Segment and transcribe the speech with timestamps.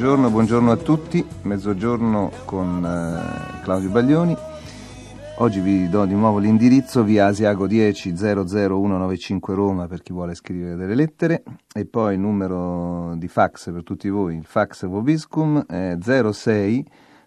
[0.00, 4.34] Buongiorno, buongiorno a tutti, mezzogiorno con eh, Claudio Baglioni.
[5.36, 10.76] Oggi vi do di nuovo l'indirizzo via Asiago 10 00195 Roma per chi vuole scrivere
[10.76, 11.42] delle lettere.
[11.74, 16.86] E poi il numero di fax per tutti voi, il fax Vobiscum è 06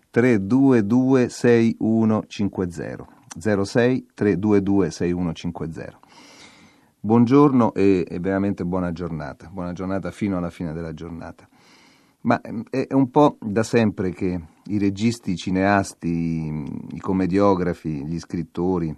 [0.09, 3.07] 322 6150
[3.66, 5.99] 06 322 6150
[7.01, 11.47] Buongiorno e, e veramente buona giornata, buona giornata fino alla fine della giornata.
[12.23, 18.19] Ma ehm, è un po' da sempre che i registi, i cineasti, i commediografi, gli
[18.19, 18.95] scrittori,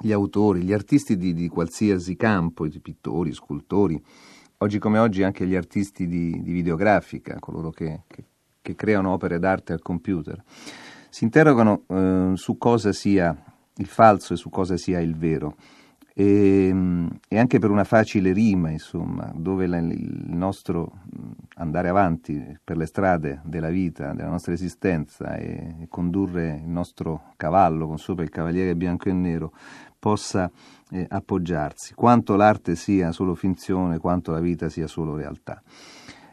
[0.00, 4.00] gli autori, gli artisti di, di qualsiasi campo, i pittori, i scultori,
[4.58, 8.24] oggi come oggi anche gli artisti di, di videografica, coloro che, che,
[8.62, 10.42] che, creano opere d'arte al computer,
[11.08, 13.36] si interrogano eh, su cosa sia
[13.76, 15.56] il falso e su cosa sia il vero
[16.16, 16.72] e,
[17.28, 21.00] e, anche per una facile rima, insomma, dove la, il nostro
[21.56, 27.32] andare avanti per le strade della vita, della nostra esistenza e, e condurre il nostro
[27.36, 29.52] cavallo con sopra il cavaliere bianco e nero
[29.98, 30.48] possa
[30.90, 35.60] eh, appoggiarsi, quanto l'arte sia solo finzione, quanto la vita sia solo realtà.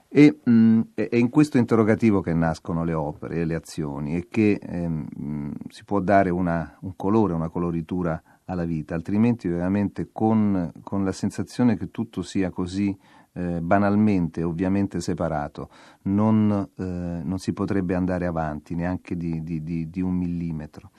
[0.07, 4.59] E, mh, è in questo interrogativo che nascono le opere e le azioni e che
[4.61, 8.21] ehm, si può dare una, un colore, una coloritura
[8.51, 12.95] alla vita, altrimenti veramente con, con la sensazione che tutto sia così
[13.33, 15.69] eh, banalmente, ovviamente separato,
[16.03, 20.91] non, eh, non, si potrebbe andare avanti neanche di, di, di, di un millimetro.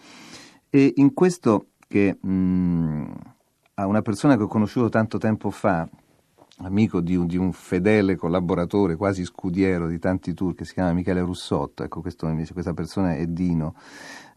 [0.71, 3.13] E in questo che mh,
[3.75, 5.87] a una persona che ho conosciuto tanto tempo fa,
[6.59, 10.95] amico di un, di un, fedele collaboratore, quasi scudiero di tanti tour, che si chiama
[10.95, 13.75] Michele Russotto, ecco questo, questa persona è Dino,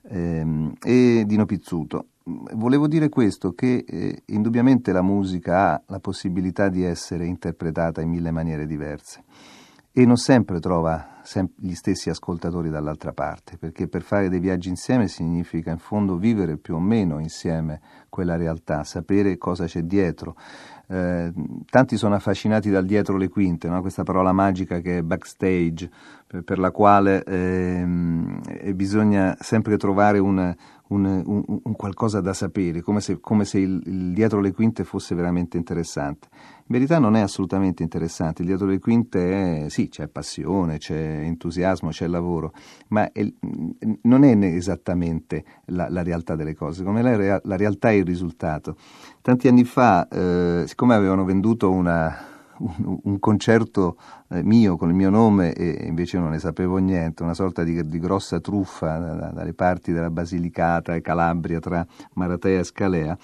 [0.09, 2.07] ehm, e Dino Pizzuto.
[2.27, 8.09] Volevo dire questo, che eh, indubbiamente la musica ha la possibilità di essere interpretata in
[8.09, 9.23] mille maniere diverse
[9.91, 14.69] e non sempre trova sem- gli stessi ascoltatori dall'altra parte, perché per fare dei viaggi
[14.69, 20.35] insieme significa in fondo vivere più o meno insieme quella realtà, sapere cosa c'è dietro.
[20.87, 21.31] Eh,
[21.69, 23.79] tanti sono affascinati dal dietro le quinte, no?
[23.81, 25.89] questa parola magica che è backstage,
[26.27, 30.53] per, per la quale eh, bisogna sempre trovare un,
[30.87, 34.83] un, un, un, qualcosa da sapere, come se, come se il, il, dietro le quinte
[34.83, 36.27] fosse veramente interessante.
[36.67, 40.95] In verità non è assolutamente interessante, il dietro le quinte è, sì, c'è passione, c'è
[40.95, 42.53] entusiasmo, c'è lavoro,
[42.89, 43.27] ma è,
[44.01, 48.75] non è esattamente la, la, realtà delle cose, come la, la, realtà è il risultato.
[49.21, 53.97] Tanti anni fa, eh, siccome avevano venduto una un, un concerto
[54.29, 57.87] eh, mio con il mio nome e invece non ne sapevo niente, una sorta di,
[57.87, 63.17] di grossa truffa da, da, dalle parti della Basilicata e Calabria tra Maratea e Scalea.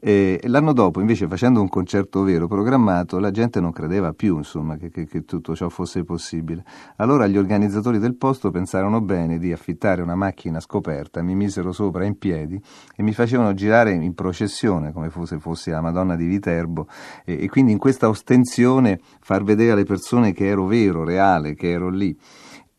[0.00, 4.76] E l'anno dopo, invece, facendo un concerto vero programmato, la gente non credeva più insomma,
[4.76, 6.62] che, che, che, tutto ciò fosse possibile.
[6.96, 12.04] Allora gli organizzatori del posto pensarono bene di affittare una macchina scoperta, mi misero sopra
[12.04, 12.60] in piedi
[12.94, 16.86] e mi facevano girare in processione, come se fossi la Madonna di Viterbo,
[17.24, 21.70] e, e quindi in questa ostensione far vedere alle persone che ero vero, reale, che
[21.70, 22.16] ero lì.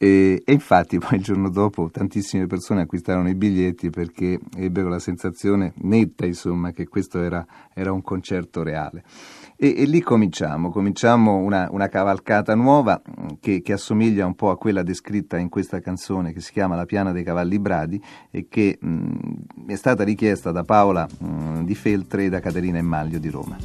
[0.01, 4.97] E, e, infatti poi il giorno dopo tantissime persone acquistarono i biglietti perché ebbero la
[4.97, 9.03] sensazione netta insomma che questo era, era un concerto reale.
[9.57, 14.51] E, e, lì cominciamo, cominciamo una, una cavalcata nuova mm, che, che, assomiglia un po'
[14.51, 18.47] a quella descritta in questa canzone che si chiama La piana dei cavalli bradi e
[18.47, 22.78] che mh, mm, è stata richiesta da Paola mh, mm, di Feltre e da Caterina
[22.78, 23.57] Emaglio di Roma.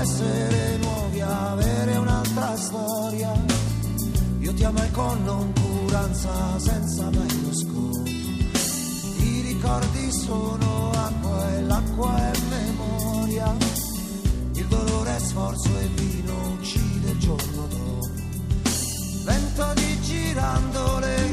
[0.00, 3.32] Essere nuovi, avere un'altra storia.
[4.40, 8.02] Io ti amai con noncuranza, senza mai lo scopo.
[8.04, 13.56] I ricordi sono acqua e l'acqua è memoria.
[14.54, 18.08] Il dolore è sforzo e vino uccide il giorno dopo.
[19.24, 21.31] Vento di girandole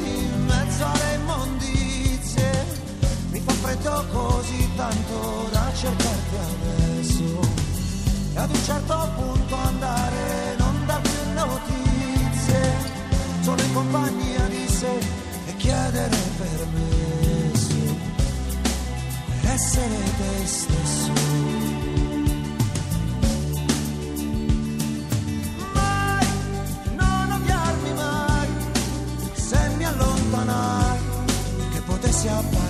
[32.21, 32.68] che potessi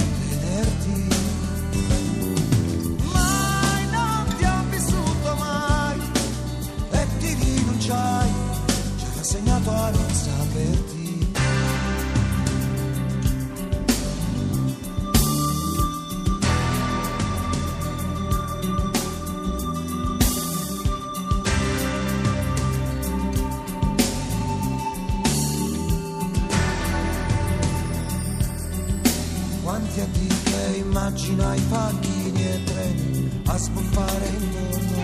[31.30, 34.98] immagina i panchini e treni a sbuffare intorno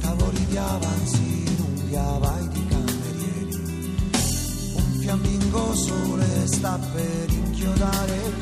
[0.00, 3.56] tavoli di avanzi lunghi avai di camerieri.
[4.74, 8.32] Un fiammingo sole sta per inchiodare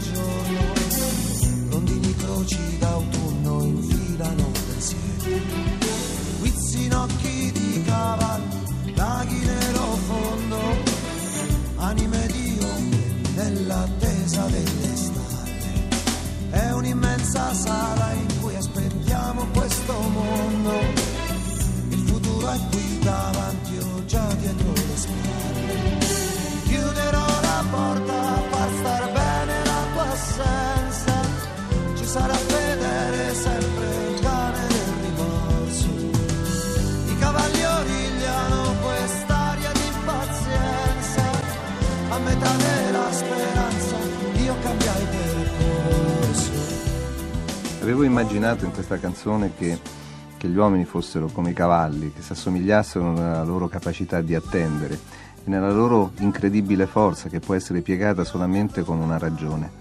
[47.90, 49.76] Avevo immaginato in questa canzone che,
[50.36, 54.94] che gli uomini fossero come i cavalli, che si assomigliassero nella loro capacità di attendere
[54.94, 59.72] e nella loro incredibile forza che può essere piegata solamente con una ragione.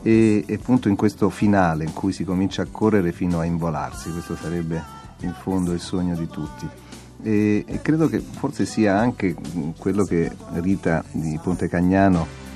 [0.00, 4.10] E, e appunto in questo finale in cui si comincia a correre fino a involarsi,
[4.10, 4.82] questo sarebbe
[5.20, 6.66] in fondo il sogno di tutti.
[7.20, 9.36] E, e credo che forse sia anche
[9.76, 12.47] quello che Rita di Ponte Cagnano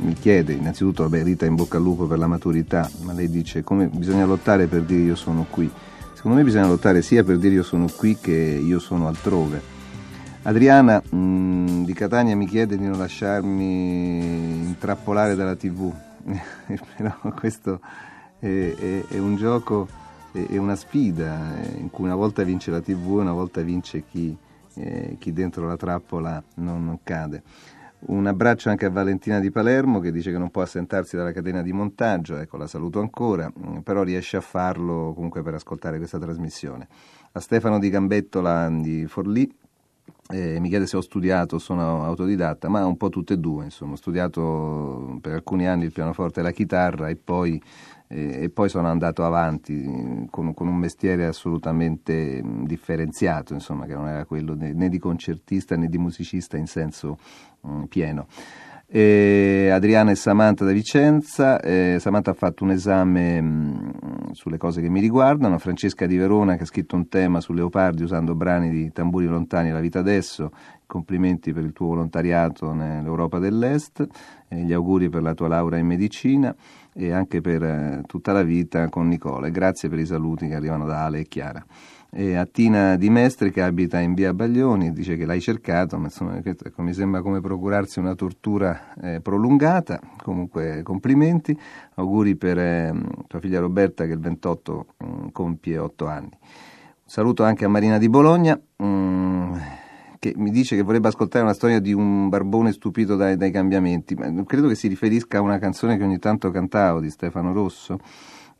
[0.00, 3.62] mi chiede, innanzitutto vabbè, Rita in bocca al lupo per la maturità, ma lei dice
[3.62, 5.70] come bisogna lottare per dire io sono qui.
[6.14, 9.78] Secondo me bisogna lottare sia per dire io sono qui che io sono altrove.
[10.42, 15.92] Adriana mh, di Catania mi chiede di non lasciarmi intrappolare dalla tv,
[16.96, 17.80] però questo
[18.38, 19.86] è, è- è un gioco,
[20.32, 23.60] è, è una sfida eh, in cui una volta vince la tv e una volta
[23.60, 24.34] vince chi,
[24.74, 27.42] eh, chi dentro la trappola non, non cade.
[28.02, 31.60] Un abbraccio anche a Valentina di Palermo che dice che non può assentarsi dalla catena
[31.60, 36.18] di montaggio, ecco la saluto ancora, mm, però riesce a farlo comunque per ascoltare questa
[36.18, 36.88] trasmissione.
[37.32, 39.52] A Stefano di Gambettola di Forlì
[40.30, 43.92] eh, mi chiede se ho studiato, sono autodidatta, ma un po' tutte e due, insomma,
[43.92, 47.60] ho studiato per alcuni anni il pianoforte e la chitarra e poi,
[48.12, 53.94] e poi sono andato avanti eh, con, con un mestiere assolutamente mh, differenziato, insomma, che
[53.94, 57.18] non era quello né, di concertista né di musicista in senso
[57.60, 58.26] mh, pieno.
[58.88, 64.80] Eh, Adriana e Samantha da Vicenza, eh, Samantha ha fatto un esame mh, sulle cose
[64.80, 68.70] che mi riguardano, Francesca di Verona che ha scritto un tema su Leopardi usando brani
[68.70, 70.50] di Tamburi Lontani, La vita adesso,
[70.86, 74.04] complimenti per il tuo volontariato nell'Europa dell'Est,
[74.48, 76.52] eh, gli auguri per la tua laurea in medicina
[76.92, 80.86] e anche per eh, tutta la vita con Nicola grazie per i saluti che arrivano
[80.86, 81.64] da Ale e Chiara.
[82.12, 86.06] E a Tina Di Mestre che abita in via Baglioni dice che l'hai cercato, ma
[86.06, 90.00] insomma ecco, mi sembra come procurarsi una tortura eh, prolungata.
[90.20, 91.56] Comunque complimenti,
[91.94, 92.92] auguri per eh,
[93.28, 96.36] tua figlia Roberta che il 28 mm, compie 8 anni.
[97.04, 98.60] Saluto anche a Marina di Bologna.
[98.82, 99.54] mm,
[100.20, 104.14] che mi dice che vorrebbe ascoltare una storia di un barbone stupito dai, dai cambiamenti,
[104.14, 107.98] ma credo che si riferisca a una canzone che ogni tanto cantavo di Stefano Rosso,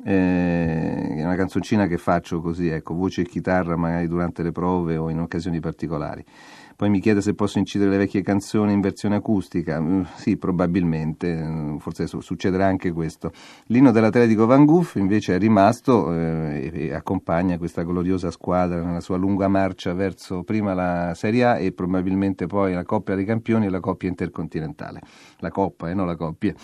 [0.02, 4.97] eh, è una canzoncina che faccio così, ecco, voce e chitarra magari durante le prove
[4.97, 6.25] o in occasioni particolari.
[6.81, 9.79] Poi mi chiede se posso incidere le vecchie canzoni in versione acustica.
[9.79, 13.33] Mm, sì, probabilmente, mm, forse succederà anche questo.
[13.67, 19.19] L'inno dell'Atletico Van Gogh invece è rimasto eh, e accompagna questa gloriosa squadra nella sua
[19.19, 23.69] lunga marcia verso prima la Serie A e probabilmente poi la Coppa dei Campioni e
[23.69, 25.03] la Coppia Intercontinentale.
[25.41, 26.55] La Coppa eh, non la Coppia.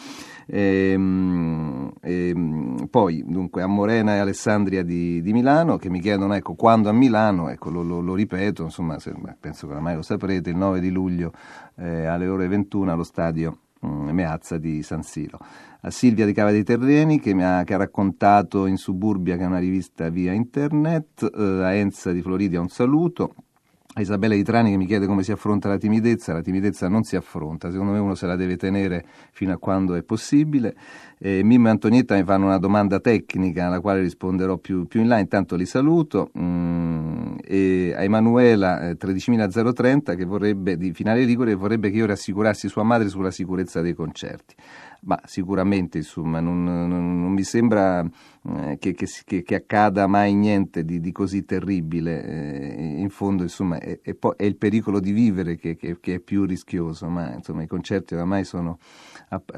[0.46, 6.00] E, ehm, e, ehm, poi dunque a Morena e Alessandria di, di, Milano che mi
[6.00, 9.96] chiedono ecco, quando a Milano, ecco, lo, lo, lo ripeto, insomma, se, penso che ormai
[9.96, 11.32] lo saprete, il 9 di luglio
[11.76, 15.38] eh, alle ore 21 allo stadio mm, Meazza di San Siro.
[15.80, 19.42] A Silvia di Cava dei Terreni che, mi ha, che ha raccontato in Suburbia che
[19.42, 23.34] è una rivista via internet, eh, a Enza di Floridia un saluto,
[24.00, 27.16] Isabella di Trani che mi chiede come si affronta la timidezza, la timidezza non si
[27.16, 30.74] affronta, secondo me uno se la deve tenere fino a quando è possibile.
[31.18, 35.08] Eh, Mimmo e Antonietta mi fanno una domanda tecnica alla quale risponderò più, più in
[35.08, 36.30] là, intanto li saluto.
[36.38, 42.68] Mm, e a Emanuela eh, 13030 che vorrebbe, di Finale Ligure vorrebbe che io rassicurassi
[42.68, 44.54] sua madre sulla sicurezza dei concerti.
[45.02, 50.34] Ma sicuramente, insomma, non, non, non mi sembra eh, che, che, che, che, accada mai
[50.34, 52.24] niente di, di così terribile.
[52.24, 57.08] Eh, in fondo, insomma, è, è, è, il pericolo di vivere che, è più rischioso,
[57.08, 58.78] ma insomma, i concerti oramai sono,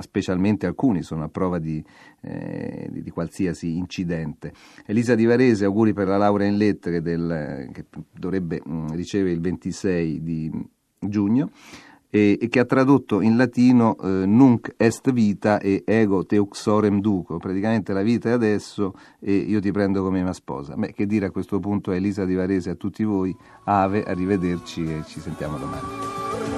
[0.00, 1.82] specialmente alcuni, sono a prova di,
[2.22, 4.52] eh, di, di qualsiasi incidente.
[4.86, 9.32] Elisa Di Varese, auguri per la laurea in lettere del, che dovrebbe mh, mm, ricevere
[9.32, 10.50] il 26 di
[11.00, 11.50] giugno
[12.10, 17.38] e, e che ha tradotto in latino eh, Nunc est vita e ego teuxorem duco,
[17.38, 20.74] praticamente la vita è adesso e io ti prendo come mia sposa.
[20.74, 23.34] Beh, che dire a questo punto a Elisa Di Varese e a tutti voi,
[23.64, 26.57] Ave, arrivederci e ci sentiamo domani.